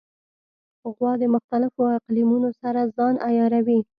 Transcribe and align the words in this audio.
غوا 0.95 1.11
د 1.21 1.23
مختلفو 1.35 1.81
اقلیمونو 1.97 2.49
سره 2.61 2.81
ځان 2.95 3.15
عیاروي. 3.27 3.79